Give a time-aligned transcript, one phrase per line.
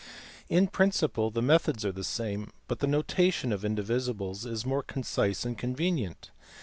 [0.49, 5.45] In principle the methods are the same, but the notation of indivisibles is more concise
[5.45, 6.31] and convenient.